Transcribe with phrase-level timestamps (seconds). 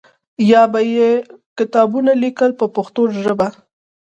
[0.51, 1.09] یا به یې
[1.57, 3.47] کتابونه لیکل په پښتو ژبه.